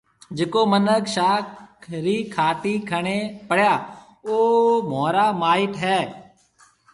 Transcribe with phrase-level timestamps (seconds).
[0.37, 1.45] جڪو مِنک شاخ
[2.03, 3.73] رِي کهاٽِي کڻيَ پڙيا
[4.27, 4.37] او
[4.89, 5.99] مهورا مائيٽ هيَ۔